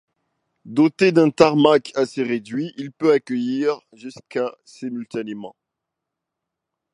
[0.65, 5.55] Doté d'un tarmac assez réduit, il peut accueillir jusqu'à simultanément.